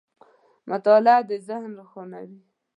•مطالعه 0.71 1.21
د 1.29 1.31
ذهن 1.47 1.71
روښانوي. 1.79 2.41